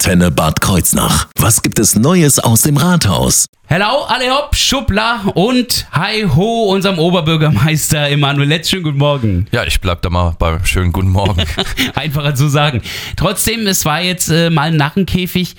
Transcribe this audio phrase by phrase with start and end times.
[0.00, 1.26] Antenne Bad Kreuznach.
[1.36, 3.44] Was gibt es Neues aus dem Rathaus?
[3.66, 8.70] Hello, alle hopp, Schubla und hi ho, unserem Oberbürgermeister Emanuel Letz.
[8.70, 9.46] Schönen guten Morgen.
[9.52, 11.44] Ja, ich bleib da mal beim schönen guten Morgen.
[11.94, 12.80] Einfacher zu sagen.
[13.16, 15.54] Trotzdem, es war jetzt äh, mal ein Narrenkäfig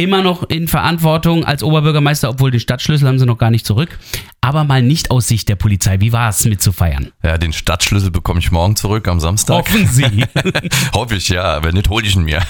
[0.00, 3.98] immer noch in Verantwortung als Oberbürgermeister, obwohl den Stadtschlüssel haben sie noch gar nicht zurück.
[4.40, 6.00] Aber mal nicht aus Sicht der Polizei.
[6.00, 7.10] Wie war es mitzufeiern?
[7.24, 9.56] Ja, den Stadtschlüssel bekomme ich morgen zurück am Samstag.
[9.56, 10.24] Hoffen Sie.
[10.94, 11.64] Hoffe ich, ja.
[11.64, 12.40] Wenn nicht, hole ich ihn mir.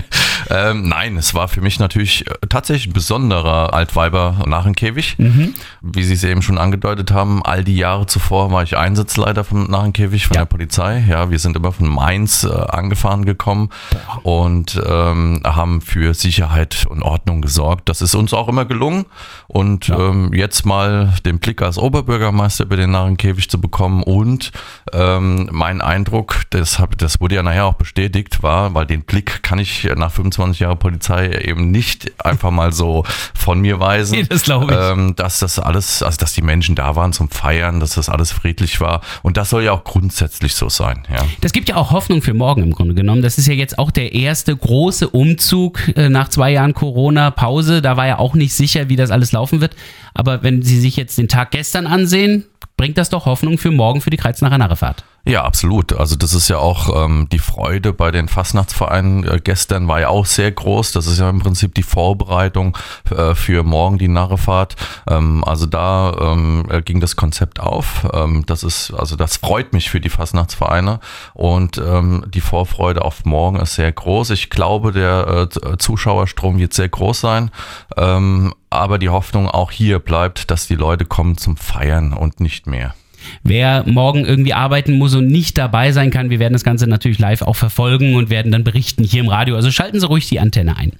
[0.50, 5.16] ähm, nein, es war für mich natürlich äh, tatsächlich ein besonderer Altweiber Narrenkäfig.
[5.18, 5.54] Mhm.
[5.82, 9.70] Wie Sie es eben schon angedeutet haben, all die Jahre zuvor war ich Einsatzleiter vom
[9.70, 10.40] Narrenkäfig von ja.
[10.40, 11.04] der Polizei.
[11.08, 14.26] Ja, wir sind immer von Mainz äh, angefahren gekommen Boah.
[14.26, 17.88] und ähm, haben für Sicherheit und Ordnung gesorgt.
[17.88, 19.06] Das ist uns auch immer gelungen.
[19.48, 19.98] Und ja.
[19.98, 24.52] ähm, jetzt mal den Blick als Oberbürgermeister über den Narrenkäfig zu bekommen und
[24.92, 29.42] ähm, mein Eindruck, das, hab, das wurde ja nachher auch bestätigt, war, weil den Blick
[29.42, 33.04] kann ich nach 25 Jahren Polizei eben nicht einfach mal so
[33.34, 34.06] von mir weisen.
[34.16, 34.78] Nee, das glaube ich.
[34.78, 38.32] Ähm, dass das alles, also dass die Menschen da waren zum Feiern, dass das alles
[38.32, 39.02] friedlich war.
[39.22, 41.06] Und das soll ja auch grundsätzlich so sein.
[41.12, 41.22] Ja.
[41.42, 43.20] Das gibt ja auch Hoffnung für morgen im Grunde genommen.
[43.20, 47.82] Das ist ja jetzt auch der erste große Umzug äh, nach zwei Jahren Corona Corona-Pause.
[47.82, 49.74] Da war ja auch nicht sicher, wie das alles laufen wird.
[50.14, 52.44] Aber wenn Sie sich jetzt den Tag gestern ansehen,
[52.76, 55.04] bringt das doch Hoffnung für morgen für die Kreuznacher Narrefahrt.
[55.28, 55.92] Ja, absolut.
[55.92, 60.08] Also das ist ja auch ähm, die Freude bei den Fastnachtsvereinen äh, gestern war ja
[60.08, 60.92] auch sehr groß.
[60.92, 62.78] Das ist ja im Prinzip die Vorbereitung
[63.10, 64.76] äh, für morgen die Narrefahrt.
[65.10, 68.06] Ähm, also da ähm, äh, ging das Konzept auf.
[68.14, 71.00] Ähm, das ist also das freut mich für die Fastnachtsvereine
[71.34, 74.30] und ähm, die Vorfreude auf morgen ist sehr groß.
[74.30, 77.50] Ich glaube, der äh, Zuschauerstrom wird sehr groß sein.
[77.96, 82.68] Ähm, aber die Hoffnung auch hier bleibt, dass die Leute kommen zum Feiern und nicht
[82.68, 82.94] mehr.
[83.42, 87.18] Wer morgen irgendwie arbeiten muss und nicht dabei sein kann, wir werden das Ganze natürlich
[87.18, 89.56] live auch verfolgen und werden dann berichten hier im Radio.
[89.56, 90.92] Also schalten Sie ruhig die Antenne ein.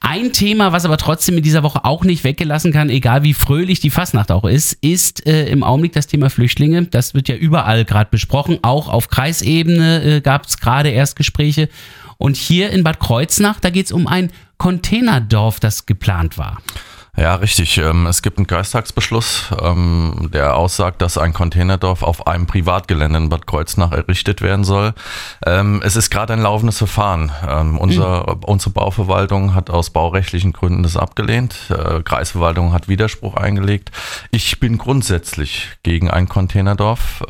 [0.00, 3.80] Ein Thema, was aber trotzdem in dieser Woche auch nicht weggelassen kann, egal wie fröhlich
[3.80, 6.84] die Fastnacht auch ist, ist äh, im Augenblick das Thema Flüchtlinge.
[6.84, 8.58] Das wird ja überall gerade besprochen.
[8.62, 11.68] Auch auf Kreisebene äh, gab es gerade erst Gespräche.
[12.16, 16.62] Und hier in Bad Kreuznach, da geht es um ein Containerdorf, das geplant war.
[17.18, 17.78] Ja, richtig.
[17.78, 23.28] Ähm, es gibt einen Kreistagsbeschluss, ähm, der aussagt, dass ein Containerdorf auf einem Privatgelände in
[23.28, 24.94] Bad Kreuznach errichtet werden soll.
[25.44, 27.32] Ähm, es ist gerade ein laufendes Verfahren.
[27.78, 28.44] Unser, mhm.
[28.44, 31.56] Unsere Bauverwaltung hat aus baurechtlichen Gründen das abgelehnt.
[31.70, 33.90] Äh, Kreisverwaltung hat Widerspruch eingelegt.
[34.30, 37.24] Ich bin grundsätzlich gegen ein Containerdorf.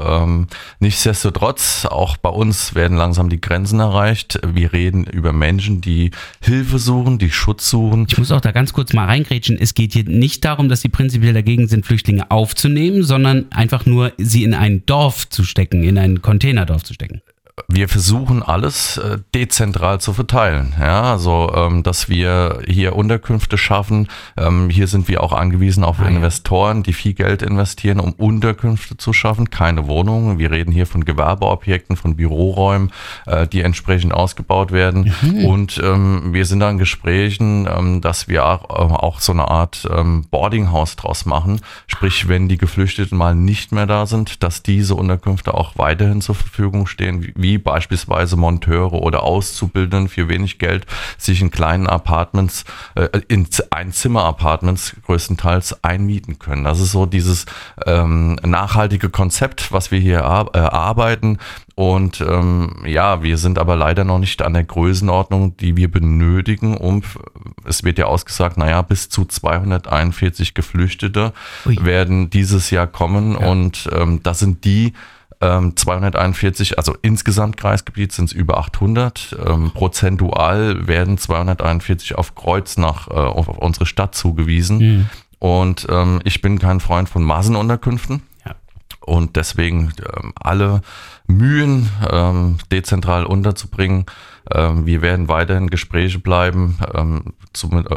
[0.80, 4.38] Nichtsdestotrotz, auch bei uns werden langsam die Grenzen erreicht.
[4.46, 6.10] Wir reden über Menschen, die
[6.40, 8.06] Hilfe suchen, die Schutz suchen.
[8.08, 9.58] Ich muss auch da ganz kurz mal reingrätschen.
[9.58, 14.12] Es geht hier nicht darum, dass sie prinzipiell dagegen sind, Flüchtlinge aufzunehmen, sondern einfach nur
[14.18, 17.22] sie in ein Dorf zu stecken, in ein Containerdorf zu stecken
[17.66, 20.74] wir versuchen alles äh, dezentral zu verteilen.
[20.80, 24.08] Ja, also ähm, dass wir hier Unterkünfte schaffen.
[24.36, 28.96] Ähm, hier sind wir auch angewiesen auf ah, Investoren, die viel Geld investieren, um Unterkünfte
[28.96, 30.38] zu schaffen, keine Wohnungen.
[30.38, 32.92] Wir reden hier von Gewerbeobjekten, von Büroräumen,
[33.26, 35.12] äh, die entsprechend ausgebaut werden.
[35.22, 35.44] Mhm.
[35.44, 39.88] Und ähm, wir sind an Gesprächen, ähm, dass wir auch, äh, auch so eine Art
[39.90, 41.60] ähm, Boardinghaus draus machen.
[41.86, 46.34] Sprich, wenn die Geflüchteten mal nicht mehr da sind, dass diese Unterkünfte auch weiterhin zur
[46.34, 50.84] Verfügung stehen, wie wie beispielsweise Monteure oder Auszubildenden für wenig Geld
[51.16, 56.64] sich in kleinen Apartments, äh, in Einzimmer-Apartments größtenteils einmieten können.
[56.64, 57.46] Das ist so dieses
[57.86, 61.38] ähm, nachhaltige Konzept, was wir hier erarbeiten.
[61.74, 66.76] Und ähm, ja, wir sind aber leider noch nicht an der Größenordnung, die wir benötigen,
[66.76, 67.02] um,
[67.64, 71.32] es wird ja ausgesagt, naja, bis zu 241 Geflüchtete
[71.64, 71.78] Ui.
[71.80, 73.38] werden dieses Jahr kommen.
[73.40, 73.46] Ja.
[73.46, 74.92] Und ähm, das sind die,
[75.40, 79.36] 241, ähm, also insgesamt Kreisgebiet sind es über 800.
[79.46, 84.78] Ähm, prozentual werden 241 auf Kreuz nach, äh, auf, auf unsere Stadt zugewiesen.
[84.78, 85.10] Mhm.
[85.38, 88.22] Und ähm, ich bin kein Freund von Massenunterkünften.
[88.44, 88.56] Ja.
[89.00, 90.80] Und deswegen ähm, alle
[91.28, 94.06] Mühen ähm, dezentral unterzubringen.
[94.52, 96.78] Ähm, wir werden weiterhin Gespräche bleiben,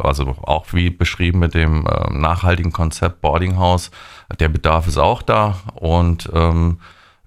[0.03, 3.89] also auch wie beschrieben mit dem nachhaltigen Konzept Boarding House.
[4.39, 6.29] Der Bedarf ist auch da und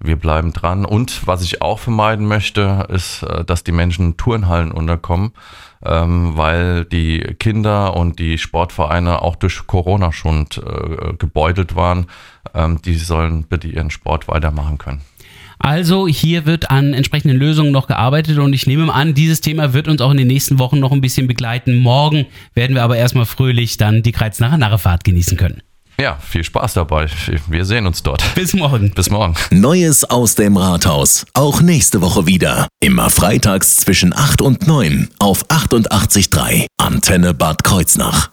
[0.00, 0.84] wir bleiben dran.
[0.84, 5.32] Und was ich auch vermeiden möchte, ist, äh, dass die Menschen in Turnhallen unterkommen,
[5.84, 12.06] ähm, weil die Kinder und die Sportvereine auch durch Corona schon äh, gebeutelt waren.
[12.54, 15.00] Ähm, die sollen bitte ihren Sport weitermachen können.
[15.58, 19.88] Also hier wird an entsprechenden Lösungen noch gearbeitet und ich nehme an, dieses Thema wird
[19.88, 21.76] uns auch in den nächsten Wochen noch ein bisschen begleiten.
[21.76, 25.62] Morgen werden wir aber erstmal fröhlich dann die Kreuznacher Narrefahrt genießen können.
[25.98, 27.06] Ja, viel Spaß dabei.
[27.48, 28.22] Wir sehen uns dort.
[28.34, 28.90] Bis morgen.
[28.90, 29.34] Bis morgen.
[29.50, 31.24] Neues aus dem Rathaus.
[31.34, 32.68] Auch nächste Woche wieder.
[32.80, 38.30] Immer freitags zwischen 8 und 9 auf 88.3 Antenne Bad Kreuznach.